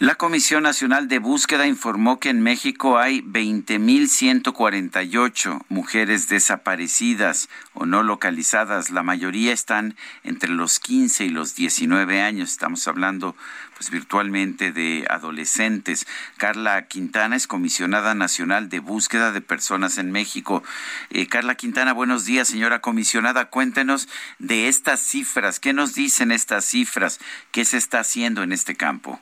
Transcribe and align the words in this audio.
La 0.00 0.14
Comisión 0.14 0.62
Nacional 0.62 1.08
de 1.08 1.18
Búsqueda 1.18 1.66
informó 1.66 2.20
que 2.20 2.30
en 2.30 2.40
México 2.40 2.98
hay 2.98 3.20
20.148 3.20 5.60
mujeres 5.68 6.26
desaparecidas 6.26 7.50
o 7.74 7.84
no 7.84 8.02
localizadas. 8.02 8.88
La 8.88 9.02
mayoría 9.02 9.52
están 9.52 9.94
entre 10.24 10.48
los 10.48 10.80
15 10.80 11.26
y 11.26 11.28
los 11.28 11.54
19 11.54 12.22
años. 12.22 12.50
Estamos 12.50 12.88
hablando 12.88 13.36
pues 13.76 13.90
virtualmente 13.90 14.72
de 14.72 15.06
adolescentes. 15.10 16.06
Carla 16.38 16.86
Quintana 16.86 17.36
es 17.36 17.46
comisionada 17.46 18.14
nacional 18.14 18.70
de 18.70 18.80
búsqueda 18.80 19.32
de 19.32 19.42
personas 19.42 19.98
en 19.98 20.12
México. 20.12 20.62
Eh, 21.10 21.26
Carla 21.26 21.56
Quintana, 21.56 21.92
buenos 21.92 22.24
días, 22.24 22.48
señora 22.48 22.80
comisionada. 22.80 23.50
Cuéntenos 23.50 24.08
de 24.38 24.68
estas 24.68 25.00
cifras. 25.00 25.60
¿Qué 25.60 25.74
nos 25.74 25.92
dicen 25.92 26.32
estas 26.32 26.64
cifras? 26.64 27.20
¿Qué 27.50 27.66
se 27.66 27.76
está 27.76 28.00
haciendo 28.00 28.42
en 28.42 28.52
este 28.52 28.76
campo? 28.76 29.20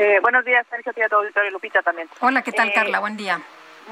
Eh, 0.00 0.20
buenos 0.22 0.44
días, 0.44 0.64
Sergio, 0.70 0.92
tía 0.92 1.08
auditorio 1.10 1.50
Lupita 1.50 1.82
también. 1.82 2.08
Hola, 2.20 2.40
¿qué 2.42 2.52
tal, 2.52 2.68
Eh, 2.68 2.72
Carla? 2.72 3.00
Buen 3.00 3.16
día. 3.16 3.40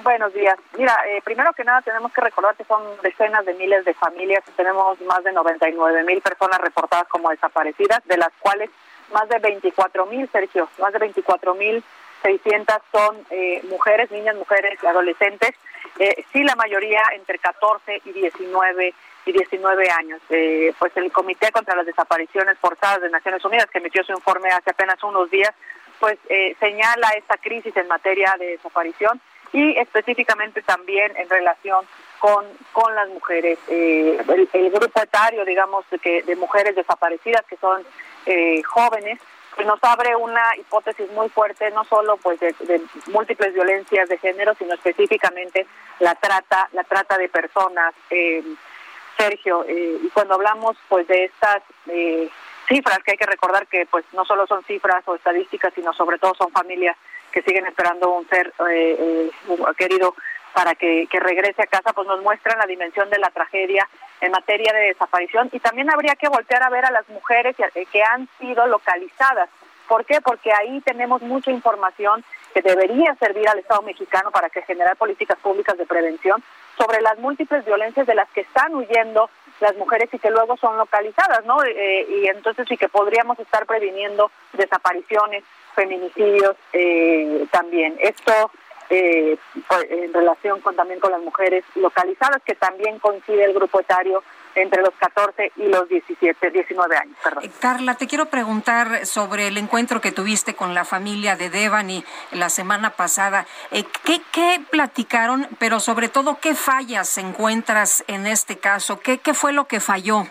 Buenos 0.05 0.33
días. 0.33 0.57
Mira, 0.79 0.97
eh, 1.09 1.21
primero 1.25 1.53
que 1.53 1.65
nada 1.65 1.83
tenemos 1.83 2.13
que 2.13 2.21
recordar 2.21 2.55
que 2.55 2.63
son 2.63 2.81
decenas 3.03 3.45
de 3.45 3.55
miles 3.55 3.85
de 3.85 3.93
familias, 3.93 4.45
tenemos 4.57 5.01
más 5.01 5.25
de 5.25 5.33
99 5.33 6.05
mil 6.05 6.21
personas 6.21 6.61
reportadas 6.61 7.09
como 7.09 7.31
desaparecidas, 7.31 8.05
de 8.05 8.19
las 8.19 8.31
cuales 8.39 8.71
más 9.13 9.29
de 9.29 9.41
24 9.41 10.07
mil, 10.07 10.29
Sergio, 10.31 10.69
más 10.79 10.93
de 10.93 11.01
24 11.01 11.55
mil 11.55 11.83
600 12.23 12.77
son 12.93 13.27
eh, 13.31 13.63
mujeres, 13.69 14.11
niñas, 14.11 14.37
mujeres, 14.37 14.83
adolescentes, 14.85 15.51
eh, 15.99 16.25
sí 16.33 16.43
la 16.43 16.57
mayoría 16.57 17.03
entre 17.13 17.39
14 17.39 18.03
y 18.05 18.13
19 18.13 18.95
y 19.27 19.33
19 19.33 19.91
años. 19.91 20.21
Eh, 20.31 20.73
pues 20.79 20.97
el 20.97 21.11
Comité 21.13 21.51
contra 21.53 21.77
las 21.77 21.87
Desapariciones 21.87 22.59
Forzadas 22.59 23.03
de 23.03 23.11
Naciones 23.11 23.45
Unidas, 23.45 23.67
que 23.67 23.79
emitió 23.79 24.03
su 24.05 24.13
informe 24.13 24.51
hace 24.51 24.71
apenas 24.71 25.03
unos 25.05 25.31
días, 25.31 25.53
pues 26.01 26.19
eh, 26.29 26.57
señala 26.61 27.09
esta 27.17 27.37
crisis 27.37 27.77
en 27.77 27.89
materia 27.89 28.35
de 28.39 28.47
desaparición 28.49 29.21
y 29.53 29.79
específicamente 29.79 30.63
también 30.63 31.17
en 31.17 31.29
relación 31.29 31.87
con, 32.19 32.45
con 32.73 32.95
las 32.95 33.09
mujeres. 33.09 33.59
Eh, 33.69 34.19
el, 34.29 34.49
el 34.53 34.71
grupo 34.71 35.01
etario, 35.01 35.45
digamos, 35.45 35.89
de, 35.91 35.99
que, 35.99 36.23
de 36.23 36.37
mujeres 36.37 36.75
desaparecidas 36.75 37.45
que 37.47 37.57
son 37.57 37.85
eh, 38.27 38.63
jóvenes, 38.63 39.19
pues 39.55 39.67
nos 39.67 39.83
abre 39.83 40.15
una 40.17 40.55
hipótesis 40.57 41.11
muy 41.13 41.29
fuerte, 41.31 41.71
no 41.71 41.85
solo 41.85 42.19
pues 42.19 42.39
de, 42.41 42.55
de 42.61 42.83
múltiples 43.07 43.55
violencias 43.55 44.09
de 44.09 44.19
género, 44.19 44.55
sino 44.55 44.75
específicamente 44.75 45.67
la 46.01 46.15
trata, 46.15 46.69
la 46.73 46.85
trata 46.85 47.17
de 47.17 47.29
personas. 47.29 47.95
Eh, 48.11 48.43
Sergio, 49.17 49.65
eh, 49.67 49.99
y 50.03 50.11
cuando 50.11 50.35
hablamos 50.35 50.77
pues 50.91 51.09
de 51.09 51.25
estas 51.25 51.63
eh, 51.89 52.29
cifras, 52.67 52.99
que 53.05 53.13
hay 53.13 53.17
que 53.17 53.27
recordar 53.27 53.67
que 53.67 53.87
pues 53.87 54.05
no 54.13 54.25
solo 54.25 54.47
son 54.47 54.65
cifras 54.65 55.07
o 55.07 55.15
estadísticas, 55.15 55.73
sino 55.75 55.93
sobre 55.93 56.19
todo 56.19 56.35
son 56.35 56.51
familias 56.51 56.97
que 57.33 57.43
siguen 57.43 57.67
esperando 57.67 58.11
un 58.11 58.29
ser 58.29 58.53
eh, 58.71 58.97
eh, 58.99 59.31
querido 59.77 60.15
para 60.55 60.75
que, 60.75 61.07
que 61.11 61.21
regrese 61.21 61.63
a 61.63 61.67
casa, 61.67 61.93
pues 61.93 62.09
nos 62.09 62.23
muestran 62.23 62.59
la 62.59 62.67
dimensión 62.67 63.11
de 63.11 63.19
la 63.19 63.31
tragedia 63.31 63.87
en 64.23 64.33
materia 64.33 64.73
de 64.73 64.87
desaparición 64.87 65.51
y 65.53 65.61
también 65.61 65.91
habría 65.91 66.17
que 66.17 66.29
voltear 66.29 66.63
a 66.63 66.71
ver 66.71 66.87
a 66.87 66.91
las 66.91 67.07
mujeres 67.11 67.55
que, 67.57 67.87
que 67.87 68.03
han 68.03 68.27
sido 68.39 68.67
localizadas. 68.67 69.51
¿Por 69.87 70.05
qué? 70.07 70.21
Porque 70.21 70.53
ahí 70.53 70.81
tenemos 70.81 71.21
mucha 71.23 71.51
información 71.51 72.25
que 72.55 72.63
debería 72.63 73.15
servir 73.17 73.47
al 73.49 73.59
Estado 73.59 73.83
mexicano 73.83 74.31
para 74.31 74.49
que 74.49 74.63
generar 74.63 74.97
políticas 74.97 75.39
públicas 75.39 75.77
de 75.77 75.85
prevención 75.85 76.43
sobre 76.79 77.03
las 77.03 77.19
múltiples 77.19 77.65
violencias 77.67 78.07
de 78.07 78.15
las 78.15 78.29
que 78.31 78.41
están 78.41 78.75
huyendo 78.75 79.29
las 79.61 79.77
mujeres 79.77 80.09
y 80.13 80.19
que 80.19 80.31
luego 80.31 80.57
son 80.57 80.77
localizadas, 80.77 81.45
¿no? 81.45 81.63
Eh, 81.65 82.07
y 82.09 82.27
entonces 82.27 82.67
sí 82.69 82.77
que 82.77 82.89
podríamos 82.89 83.39
estar 83.39 83.67
previniendo 83.67 84.31
desapariciones, 84.53 85.45
feminicidios 85.75 86.57
eh, 86.73 87.47
también. 87.51 87.97
Esto 88.01 88.51
eh, 88.91 89.37
pues, 89.69 89.91
en 89.91 90.13
relación 90.13 90.61
con 90.61 90.77
también 90.77 91.01
con 91.01 91.11
las 91.11 91.21
mujeres 91.21 91.65
localizadas, 91.75 92.43
que 92.45 92.55
también 92.55 92.99
coincide 92.99 93.45
el 93.45 93.55
grupo 93.55 93.81
etario 93.81 94.23
entre 94.61 94.83
los 94.83 94.95
14 94.95 95.53
y 95.57 95.69
los 95.69 95.89
17, 95.89 96.51
19 96.51 96.97
años. 96.97 97.17
Perdón. 97.23 97.45
Eh, 97.45 97.51
Carla, 97.61 97.95
te 97.95 98.07
quiero 98.07 98.27
preguntar 98.27 99.07
sobre 99.07 99.49
el 99.49 99.59
encuentro 99.59 100.01
que 100.01 100.13
tuviste 100.13 100.55
con 100.55 100.75
la 100.75 100.85
familia 100.85 101.37
de 101.37 101.51
Devani 101.51 102.05
la 102.33 102.49
semana 102.49 102.91
pasada. 102.91 103.47
Eh, 103.71 103.85
¿qué, 104.05 104.21
¿Qué 104.33 104.61
platicaron, 104.71 105.49
pero 105.59 105.81
sobre 105.81 106.09
todo 106.09 106.39
qué 106.41 106.55
fallas 106.55 107.19
encuentras 107.19 108.05
en 108.09 108.27
este 108.27 108.59
caso? 108.59 109.01
¿Qué, 109.01 109.19
qué 109.19 109.35
fue 109.35 109.53
lo 109.53 109.67
que 109.67 109.81
falló? 109.81 110.25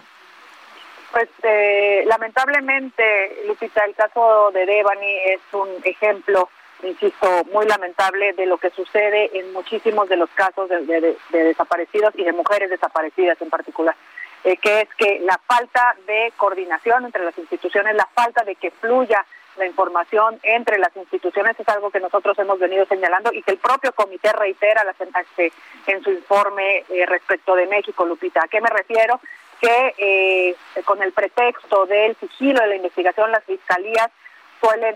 Pues 1.15 1.29
eh, 1.43 2.03
lamentablemente, 2.07 3.43
Lupita, 3.47 3.85
el 3.85 3.95
caso 3.95 4.51
de 4.53 4.65
Devani 4.65 5.17
es 5.27 5.39
un 5.53 5.69
ejemplo, 5.83 6.49
insisto, 6.87 7.43
muy 7.51 7.65
lamentable 7.65 8.33
de 8.33 8.45
lo 8.45 8.57
que 8.57 8.69
sucede 8.71 9.37
en 9.37 9.51
muchísimos 9.53 10.07
de 10.09 10.17
los 10.17 10.29
casos 10.31 10.69
de, 10.69 10.81
de- 10.85 11.17
de 11.29 11.43
desaparecidos 11.43 12.13
y 12.15 12.23
de 12.23 12.31
mujeres 12.33 12.69
desaparecidas 12.69 13.41
en 13.41 13.49
particular, 13.49 13.95
eh, 14.43 14.57
que 14.57 14.81
es 14.81 14.89
que 14.95 15.19
la 15.21 15.39
falta 15.45 15.95
de 16.07 16.31
coordinación 16.37 17.05
entre 17.05 17.23
las 17.25 17.37
instituciones, 17.37 17.95
la 17.95 18.07
falta 18.13 18.43
de 18.43 18.55
que 18.55 18.71
fluya 18.71 19.25
la 19.57 19.65
información 19.65 20.37
entre 20.43 20.77
las 20.79 20.95
instituciones 20.97 21.57
es 21.57 21.67
algo 21.69 21.89
que 21.89 22.01
nosotros 22.01 22.37
hemos 22.39 22.59
venido 22.59 22.85
señalando 22.87 23.31
y 23.31 23.41
que 23.41 23.51
el 23.51 23.57
propio 23.57 23.93
comité 23.93 24.33
reitera 24.33 24.83
este, 25.21 25.53
en 25.87 26.03
su 26.03 26.11
informe 26.11 26.83
eh, 26.89 27.05
respecto 27.05 27.55
de 27.55 27.65
México, 27.65 28.03
Lupita. 28.05 28.41
¿A 28.43 28.47
qué 28.47 28.59
me 28.61 28.69
refiero? 28.69 29.19
que 29.61 29.95
eh, 29.97 30.55
con 30.83 31.01
el 31.01 31.13
pretexto 31.13 31.85
del 31.85 32.13
sigilo 32.17 32.59
de 32.59 32.67
la 32.67 32.75
investigación 32.75 33.31
las 33.31 33.43
fiscalías 33.45 34.11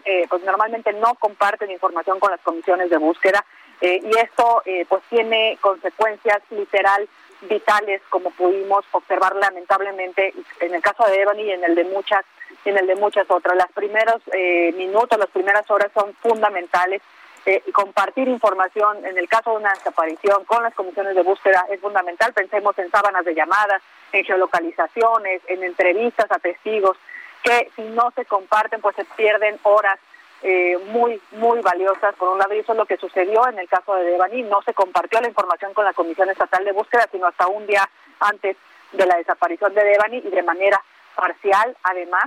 eh, 0.06 0.26
pues 0.30 0.44
normalmente 0.44 0.94
no 0.94 1.16
comparten 1.16 1.72
información 1.72 2.20
con 2.20 2.32
las 2.32 2.42
comisiones 2.42 2.90
de 2.90 2.98
búsqueda 2.98 3.46
eh, 3.82 4.02
y 4.04 4.18
esto 4.18 4.62
eh, 4.66 4.86
pues 4.88 5.02
tiene 5.10 5.58
consecuencias 5.62 6.42
literal 6.50 7.08
vitales 7.42 8.02
como 8.10 8.32
pudimos 8.32 8.84
observar 8.92 9.36
lamentablemente 9.36 10.34
en 10.60 10.74
el 10.74 10.82
caso 10.82 11.06
de 11.06 11.22
Ebony 11.22 11.44
y 11.44 11.52
en 11.52 11.64
el 11.64 11.76
de 11.76 11.86
muchas 11.86 12.26
en 12.66 12.78
el 12.78 12.88
de 12.88 12.96
muchas 12.96 13.30
otras. 13.30 13.56
Los 13.56 13.72
primeros 13.74 14.22
eh, 14.34 14.74
minutos, 14.76 15.18
las 15.18 15.30
primeras 15.30 15.70
horas 15.70 15.92
son 15.94 16.14
fundamentales 16.16 17.02
eh, 17.46 17.64
compartir 17.72 18.28
información 18.28 19.06
en 19.06 19.18
el 19.18 19.30
caso 19.30 19.52
de 19.52 19.58
una 19.58 19.74
desaparición 19.74 20.44
con 20.46 20.62
las 20.62 20.74
comisiones 20.74 21.16
de 21.16 21.24
búsqueda 21.24 21.66
es 21.72 21.80
fundamental. 21.80 22.34
Pensemos 22.34 22.78
en 22.78 22.92
sábanas 22.92 23.24
de 23.24 23.34
llamadas, 23.34 23.82
en 24.12 24.26
geolocalizaciones, 24.26 25.42
en 25.48 25.64
entrevistas 25.64 26.30
a 26.32 26.40
testigos, 26.40 26.98
que 27.44 27.72
si 27.76 27.82
no 27.84 28.12
se 28.16 28.26
comparten, 28.26 28.82
pues 28.82 28.96
se 28.96 29.06
pierden 29.06 29.60
horas 29.64 30.00
eh, 30.42 30.78
muy, 30.88 31.22
muy 31.32 31.62
valiosas. 31.62 32.16
Por 32.16 32.30
un 32.30 32.40
lado, 32.40 32.54
y 32.54 32.60
eso 32.60 32.72
es 32.74 32.78
lo 32.78 32.86
que 32.86 32.98
sucedió 32.98 33.48
en 33.48 33.60
el 33.60 33.68
caso 33.68 33.96
de 33.96 34.06
Devani, 34.06 34.44
no 34.44 34.62
se 34.62 34.74
compartió 34.74 35.20
la 35.22 35.28
información 35.28 35.74
con 35.74 35.86
la 35.86 35.94
Comisión 35.94 36.30
Estatal 36.30 36.64
de 36.64 36.72
Búsqueda, 36.72 37.08
sino 37.12 37.28
hasta 37.28 37.48
un 37.48 37.66
día 37.68 37.88
antes 38.20 38.58
de 38.92 39.06
la 39.06 39.18
desaparición 39.18 39.74
de 39.74 39.84
Devani 39.84 40.18
y 40.18 40.30
de 40.30 40.44
manera 40.44 40.82
parcial, 41.16 41.76
además 41.84 42.26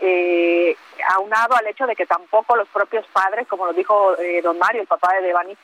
eh, 0.00 0.76
aunado 1.16 1.56
al 1.56 1.66
hecho 1.66 1.86
de 1.86 1.96
que 1.96 2.06
tampoco 2.06 2.56
los 2.56 2.68
propios 2.68 3.04
padres, 3.08 3.46
como 3.48 3.66
lo 3.66 3.72
dijo 3.72 4.16
eh, 4.18 4.40
don 4.42 4.58
Mario, 4.58 4.82
el 4.82 4.86
papá 4.86 5.12
de 5.14 5.26
Devani, 5.26 5.56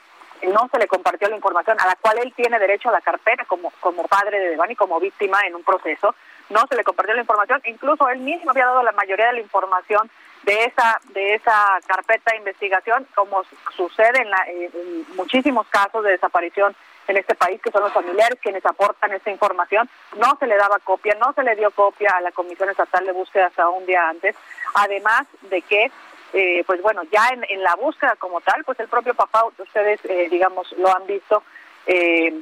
no 0.48 0.68
se 0.70 0.78
le 0.78 0.88
compartió 0.88 1.28
la 1.28 1.36
información 1.36 1.78
a 1.80 1.86
la 1.86 1.96
cual 1.96 2.18
él 2.18 2.32
tiene 2.34 2.58
derecho 2.58 2.88
a 2.88 2.92
la 2.92 3.00
carpeta 3.00 3.44
como, 3.44 3.72
como 3.80 4.06
padre 4.08 4.38
de 4.40 4.50
Devani, 4.50 4.74
como 4.74 5.00
víctima 5.00 5.40
en 5.46 5.54
un 5.54 5.62
proceso, 5.62 6.14
no 6.50 6.66
se 6.68 6.76
le 6.76 6.84
compartió 6.84 7.14
la 7.14 7.22
información, 7.22 7.60
incluso 7.64 8.08
él 8.08 8.20
mismo 8.20 8.50
había 8.50 8.66
dado 8.66 8.82
la 8.82 8.92
mayoría 8.92 9.26
de 9.26 9.34
la 9.34 9.40
información 9.40 10.10
de 10.42 10.64
esa 10.64 11.00
de 11.14 11.34
esa 11.34 11.78
carpeta 11.86 12.32
de 12.32 12.38
investigación, 12.38 13.06
como 13.14 13.42
sucede 13.76 14.20
en, 14.20 14.30
la, 14.30 14.44
en 14.46 15.06
muchísimos 15.16 15.66
casos 15.68 16.04
de 16.04 16.10
desaparición 16.12 16.76
en 17.08 17.16
este 17.16 17.34
país, 17.34 17.60
que 17.62 17.70
son 17.70 17.82
los 17.82 17.92
familiares 17.92 18.38
quienes 18.40 18.64
aportan 18.64 19.12
esa 19.12 19.30
información. 19.30 19.88
No 20.16 20.36
se 20.38 20.46
le 20.46 20.56
daba 20.56 20.78
copia, 20.78 21.16
no 21.20 21.32
se 21.32 21.42
le 21.42 21.56
dio 21.56 21.70
copia 21.70 22.10
a 22.16 22.20
la 22.20 22.32
Comisión 22.32 22.68
Estatal 22.70 23.04
de 23.04 23.12
Búsqueda 23.12 23.46
hasta 23.46 23.68
un 23.68 23.86
día 23.86 24.08
antes, 24.08 24.34
además 24.74 25.26
de 25.42 25.62
que, 25.62 25.90
eh, 26.32 26.64
pues 26.66 26.80
bueno, 26.82 27.02
ya 27.12 27.28
en, 27.28 27.44
en, 27.48 27.62
la 27.62 27.74
búsqueda 27.76 28.16
como 28.16 28.40
tal, 28.40 28.64
pues 28.64 28.78
el 28.80 28.88
propio 28.88 29.14
papá, 29.14 29.44
ustedes, 29.58 30.00
eh, 30.04 30.28
digamos, 30.30 30.72
lo 30.72 30.94
han 30.94 31.06
visto, 31.06 31.42
eh, 31.86 32.34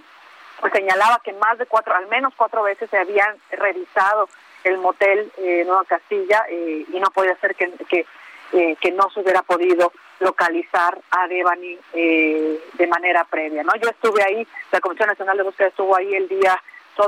pues 0.63 0.73
señalaba 0.73 1.21
que 1.23 1.35
más 1.35 1.59
de 1.59 1.67
cuatro, 1.67 1.95
al 1.95 2.07
menos 2.07 2.33
cuatro 2.35 2.63
veces 2.63 2.89
se 2.89 2.97
habían 2.97 3.37
revisado 3.51 4.31
el 4.65 4.79
motel 4.79 5.31
eh, 5.37 5.65
Nueva 5.67 5.85
Castilla 5.85 6.47
y 6.49 6.99
no 6.99 7.11
podía 7.11 7.37
ser 7.37 7.55
que, 7.55 7.71
que 7.89 8.07
eh, 8.55 8.77
que 8.79 8.93
no 8.93 9.09
se 9.09 9.21
hubiera 9.21 9.41
podido 9.41 9.93
localizar 10.21 10.99
a 11.11 11.27
Devani 11.27 11.79
eh, 11.95 12.61
de 12.75 12.87
manera 12.87 13.25
previa. 13.25 13.63
no 13.63 13.75
Yo 13.77 13.89
estuve 13.89 14.23
ahí, 14.23 14.47
la 14.71 14.79
Comisión 14.81 15.09
Nacional 15.09 15.39
de 15.39 15.43
Búsqueda 15.43 15.69
estuvo 15.69 15.97
ahí 15.97 16.15
el 16.15 16.29
día, 16.29 16.63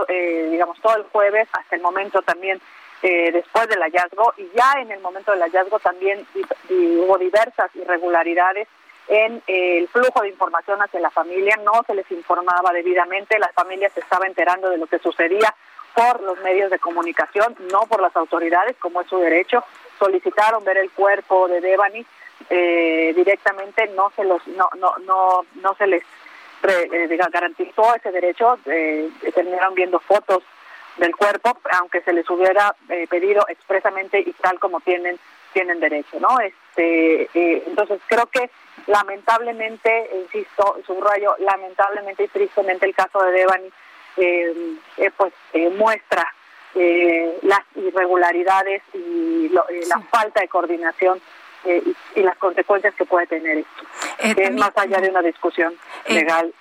eh, 0.08 0.48
digamos, 0.50 0.80
todo 0.80 0.96
el 0.96 1.02
jueves, 1.02 1.46
hasta 1.52 1.76
el 1.76 1.82
momento 1.82 2.22
también 2.22 2.60
después 3.02 3.68
del 3.68 3.82
hallazgo, 3.82 4.32
y 4.38 4.48
ya 4.56 4.80
en 4.80 4.90
el 4.90 5.00
momento 5.00 5.32
del 5.32 5.42
hallazgo 5.42 5.78
también 5.78 6.26
hubo 6.70 7.18
diversas 7.18 7.68
irregularidades 7.76 8.66
en 9.08 9.42
el 9.46 9.88
flujo 9.88 10.22
de 10.22 10.28
información 10.28 10.80
hacia 10.80 11.00
la 11.00 11.10
familia, 11.10 11.56
no 11.62 11.82
se 11.86 11.94
les 11.94 12.10
informaba 12.10 12.72
debidamente, 12.72 13.38
la 13.38 13.48
familia 13.48 13.90
se 13.90 14.00
estaba 14.00 14.26
enterando 14.26 14.70
de 14.70 14.78
lo 14.78 14.86
que 14.86 14.98
sucedía 14.98 15.54
por 15.94 16.20
los 16.22 16.38
medios 16.40 16.70
de 16.70 16.78
comunicación, 16.78 17.54
no 17.70 17.82
por 17.82 18.00
las 18.00 18.16
autoridades, 18.16 18.76
como 18.78 19.00
es 19.00 19.08
su 19.08 19.18
derecho. 19.18 19.62
Solicitaron 19.98 20.64
ver 20.64 20.78
el 20.78 20.90
cuerpo 20.90 21.46
de 21.48 21.60
Devani 21.60 22.04
eh, 22.50 23.12
directamente, 23.14 23.86
no 23.88 24.10
se 24.16 24.24
los, 24.24 24.44
no, 24.48 24.68
no, 24.78 24.94
no, 25.06 25.46
no 25.54 25.74
se 25.76 25.86
les 25.86 26.02
eh, 26.68 27.18
garantizó 27.30 27.94
ese 27.94 28.10
derecho. 28.10 28.58
Eh, 28.66 29.08
terminaron 29.34 29.74
viendo 29.74 30.00
fotos 30.00 30.42
del 30.96 31.14
cuerpo, 31.14 31.56
aunque 31.72 32.00
se 32.02 32.12
les 32.12 32.28
hubiera 32.28 32.74
eh, 32.88 33.06
pedido 33.08 33.44
expresamente 33.48 34.18
y 34.18 34.32
tal 34.32 34.58
como 34.58 34.80
tienen 34.80 35.18
tienen 35.52 35.78
derecho, 35.78 36.18
¿no? 36.18 36.40
Este, 36.40 36.58
entonces 36.76 38.00
creo 38.08 38.26
que 38.26 38.50
lamentablemente, 38.86 40.10
insisto, 40.14 40.78
subrayo, 40.86 41.36
lamentablemente 41.38 42.24
y 42.24 42.28
tristemente 42.28 42.86
el 42.86 42.94
caso 42.94 43.22
de 43.22 43.32
Devani 43.32 43.70
eh, 44.16 44.76
eh, 44.98 45.10
pues 45.16 45.32
eh, 45.52 45.70
muestra 45.70 46.26
las 47.42 47.60
irregularidades 47.76 48.82
y 48.94 49.48
la 49.48 50.00
falta 50.10 50.40
de 50.40 50.48
coordinación 50.48 51.20
y, 51.64 52.20
las 52.20 52.36
consecuencias 52.36 52.92
que 52.96 53.04
puede 53.04 53.28
tener 53.28 53.58
esto, 53.58 53.84
es 54.18 54.52
más 54.54 54.72
allá 54.74 54.98
de 54.98 55.08
una 55.08 55.22
discusión 55.22 55.72
legal 56.08 56.52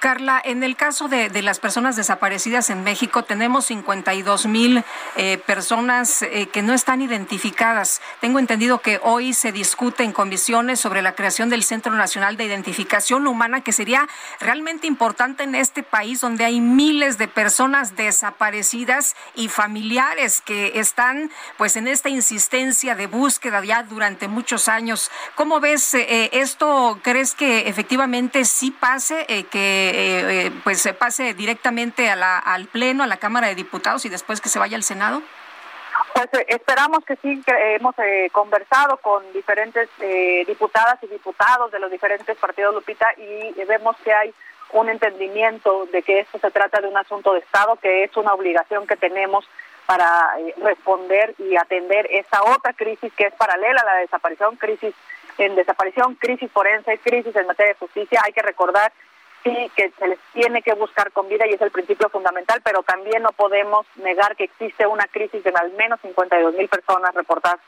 Carla, 0.00 0.40
en 0.44 0.62
el 0.62 0.76
caso 0.76 1.08
de, 1.08 1.42
las 1.42 1.58
personas 1.58 1.96
desaparecidas 1.96 2.70
en 2.70 2.84
México, 2.84 3.24
tenemos 3.24 3.66
52 3.66 4.46
mil 4.46 4.84
eh, 5.16 5.38
personas 5.38 6.22
eh, 6.22 6.48
que 6.52 6.62
no 6.62 6.74
están 6.74 7.02
identificadas. 7.02 8.00
Tengo 8.20 8.38
entendido 8.38 8.80
que 8.80 9.00
hoy 9.02 9.32
se 9.32 9.52
discute 9.52 10.04
en 10.04 10.12
comisiones 10.12 10.80
sobre 10.80 11.02
la 11.02 11.14
creación 11.14 11.48
del 11.50 11.64
Centro 11.64 11.92
Nacional 11.92 12.36
de 12.36 12.44
Identificación 12.44 13.26
Humana, 13.26 13.62
que 13.62 13.72
sería 13.72 14.08
realmente 14.40 14.86
importante 14.86 15.44
en 15.44 15.54
este 15.54 15.82
país 15.82 16.20
donde 16.20 16.44
hay 16.44 16.60
miles 16.60 17.18
de 17.18 17.28
personas 17.28 17.96
desaparecidas 17.96 19.16
y 19.34 19.48
familiares 19.48 20.40
que 20.42 20.78
están 20.78 21.30
pues 21.56 21.76
en 21.76 21.88
esta 21.88 22.08
insistencia 22.08 22.94
de 22.94 23.06
búsqueda 23.06 23.64
ya 23.64 23.82
durante 23.82 24.28
muchos 24.28 24.68
años. 24.68 25.10
¿Cómo 25.34 25.60
ves 25.60 25.94
eh, 25.94 26.30
esto? 26.32 26.98
¿Crees 27.02 27.34
que 27.34 27.68
efectivamente 27.68 28.44
sí 28.44 28.70
pasa? 28.70 29.01
Eh, 29.10 29.44
que 29.50 29.90
eh, 29.90 30.46
eh, 30.46 30.50
pues 30.62 30.80
se 30.80 30.94
pase 30.94 31.34
directamente 31.34 32.08
al 32.08 32.66
Pleno, 32.66 33.02
a 33.02 33.06
la 33.06 33.16
Cámara 33.16 33.48
de 33.48 33.54
Diputados 33.56 34.04
y 34.04 34.08
después 34.08 34.40
que 34.40 34.48
se 34.48 34.60
vaya 34.60 34.76
al 34.76 34.84
Senado? 34.84 35.22
Pues 36.14 36.28
esperamos 36.46 37.04
que 37.04 37.16
sí, 37.16 37.42
que 37.44 37.74
hemos 37.74 37.94
conversado 38.32 38.98
con 38.98 39.24
diferentes 39.32 39.88
diputadas 40.46 40.98
y 41.02 41.06
diputados 41.06 41.72
de 41.72 41.80
los 41.80 41.90
diferentes 41.90 42.36
partidos, 42.36 42.74
Lupita, 42.74 43.06
y 43.16 43.52
vemos 43.64 43.96
que 44.04 44.12
hay 44.12 44.32
un 44.72 44.88
entendimiento 44.88 45.86
de 45.92 46.02
que 46.02 46.20
esto 46.20 46.38
se 46.38 46.50
trata 46.50 46.80
de 46.80 46.88
un 46.88 46.96
asunto 46.96 47.32
de 47.32 47.40
Estado, 47.40 47.76
que 47.76 48.04
es 48.04 48.16
una 48.16 48.34
obligación 48.34 48.86
que 48.86 48.96
tenemos 48.96 49.48
para 49.86 50.36
responder 50.62 51.34
y 51.38 51.56
atender 51.56 52.06
esa 52.10 52.42
otra 52.44 52.72
crisis 52.72 53.12
que 53.14 53.26
es 53.26 53.34
paralela 53.34 53.80
a 53.80 53.94
la 53.94 54.00
desaparición, 54.00 54.56
crisis 54.56 54.94
en 55.38 55.54
desaparición, 55.54 56.14
crisis 56.16 56.50
forense, 56.50 56.98
crisis 56.98 57.34
en 57.36 57.46
materia 57.46 57.72
de 57.72 57.78
justicia. 57.78 58.20
Hay 58.24 58.32
que 58.32 58.42
recordar 58.42 58.92
sí 59.42 59.70
que 59.76 59.90
se 59.98 60.08
les 60.08 60.18
tiene 60.32 60.62
que 60.62 60.74
buscar 60.74 61.10
con 61.12 61.28
vida 61.28 61.46
y 61.46 61.54
es 61.54 61.60
el 61.60 61.70
principio 61.70 62.08
fundamental, 62.08 62.60
pero 62.64 62.82
también 62.82 63.22
no 63.22 63.32
podemos 63.32 63.86
negar 63.96 64.36
que 64.36 64.44
existe 64.44 64.86
una 64.86 65.06
crisis 65.06 65.42
de 65.42 65.50
al 65.50 65.72
menos 65.72 66.00
52 66.00 66.54
mil 66.54 66.68
personas 66.68 67.14
reportadas, 67.14 67.60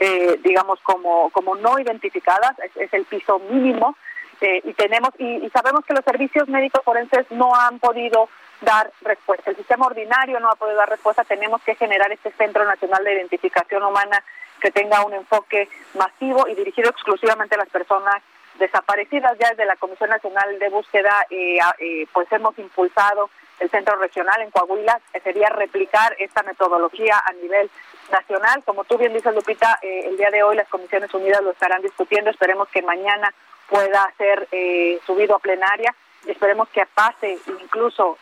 eh, 0.00 0.38
digamos, 0.42 0.80
como, 0.80 1.30
como 1.30 1.54
no 1.56 1.78
identificadas, 1.78 2.54
es, 2.76 2.92
el 2.92 3.04
piso 3.04 3.38
mínimo. 3.50 3.96
Eh, 4.40 4.60
y 4.64 4.72
tenemos 4.74 5.10
y, 5.18 5.44
y, 5.44 5.50
sabemos 5.50 5.84
que 5.84 5.94
los 5.94 6.04
servicios 6.04 6.46
médicos 6.48 6.84
forenses 6.84 7.26
no 7.30 7.56
han 7.56 7.80
podido 7.80 8.28
dar 8.60 8.90
respuesta. 9.02 9.50
El 9.50 9.56
sistema 9.56 9.86
ordinario 9.86 10.40
no 10.40 10.50
ha 10.50 10.56
podido 10.56 10.78
dar 10.78 10.88
respuesta. 10.88 11.24
Tenemos 11.24 11.62
que 11.62 11.74
generar 11.74 12.10
este 12.12 12.32
Centro 12.32 12.64
Nacional 12.64 13.04
de 13.04 13.14
Identificación 13.14 13.82
Humana 13.82 14.22
que 14.60 14.70
tenga 14.70 15.04
un 15.04 15.14
enfoque 15.14 15.68
masivo 15.94 16.48
y 16.48 16.54
dirigido 16.54 16.90
exclusivamente 16.90 17.54
a 17.54 17.58
las 17.58 17.68
personas 17.68 18.16
desaparecidas. 18.58 19.38
Ya 19.38 19.50
desde 19.50 19.66
la 19.66 19.76
Comisión 19.76 20.10
Nacional 20.10 20.58
de 20.58 20.68
Búsqueda, 20.68 21.26
eh, 21.30 21.58
eh, 21.78 22.06
pues 22.12 22.30
hemos 22.32 22.58
impulsado 22.58 23.30
el 23.60 23.70
centro 23.70 23.96
regional 23.96 24.40
en 24.40 24.50
Coahuila, 24.50 25.00
que 25.12 25.20
sería 25.20 25.48
replicar 25.48 26.14
esta 26.18 26.42
metodología 26.42 27.22
a 27.24 27.32
nivel 27.32 27.70
nacional. 28.10 28.62
Como 28.64 28.84
tú 28.84 28.98
bien 28.98 29.12
dices, 29.12 29.34
Lupita, 29.34 29.78
eh, 29.82 30.06
el 30.06 30.16
día 30.16 30.30
de 30.30 30.42
hoy 30.42 30.56
las 30.56 30.68
Comisiones 30.68 31.12
Unidas 31.14 31.42
lo 31.42 31.50
estarán 31.50 31.82
discutiendo. 31.82 32.30
Esperemos 32.30 32.68
que 32.68 32.82
mañana 32.82 33.32
pueda 33.68 34.12
ser 34.16 34.48
subido 35.04 35.36
a 35.36 35.40
plenaria. 35.40 35.94
Esperemos 36.26 36.68
que 36.70 36.84
pase 36.94 37.38
incluso 37.46 38.18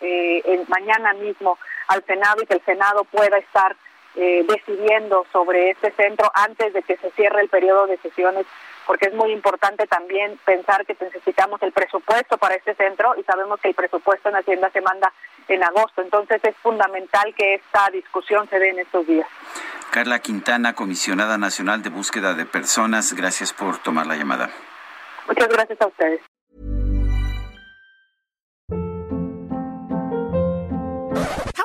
mañana 0.69 1.12
mismo 1.14 1.58
al 1.88 2.04
Senado 2.04 2.43
y 2.43 2.46
que 2.46 2.54
el 2.54 2.64
Senado 2.64 3.04
pueda 3.04 3.38
estar 3.38 3.76
eh, 4.19 4.46
decidiendo 4.48 5.26
sobre 5.31 5.72
este 5.72 5.90
centro 5.93 6.31
antes 6.32 6.72
de 6.72 6.82
que 6.82 6.96
se 6.96 7.10
cierre 7.10 7.43
el 7.43 7.50
periodo 7.50 7.87
de 7.87 7.98
sesiones, 7.98 8.46
porque 8.87 9.08
es 9.08 9.14
muy 9.14 9.31
importante 9.31 9.87
también 9.87 10.40
pensar 10.43 10.87
que 10.87 10.96
necesitamos 10.98 11.62
el 11.62 11.72
presupuesto 11.72 12.38
para 12.38 12.54
este 12.54 12.75
centro 12.76 13.14
y 13.19 13.25
sabemos 13.25 13.60
que 13.60 13.69
el 13.69 13.75
presupuesto 13.75 14.31
en 14.31 14.37
Hacienda 14.37 14.70
se 14.70 14.81
manda 14.81 15.12
en 15.48 15.62
agosto. 15.62 16.00
Entonces 16.00 16.40
es 16.44 16.56
fundamental 16.62 17.34
que 17.34 17.56
esta 17.56 17.90
discusión 17.90 18.48
se 18.48 18.58
dé 18.58 18.70
en 18.70 18.78
estos 18.78 19.06
días. 19.06 19.28
Carla 19.90 20.20
Quintana, 20.20 20.75
comisionada 20.75 21.37
nacional 21.37 21.82
de 21.82 21.90
búsqueda 21.90 22.32
de 22.32 22.46
personas, 22.46 23.12
gracias 23.12 23.52
por 23.52 23.76
tomar 23.82 24.06
la 24.06 24.16
llamada. 24.16 24.48
Muchas 25.28 25.48
gracias 25.48 25.78
a 25.82 25.88
ustedes. 25.88 26.22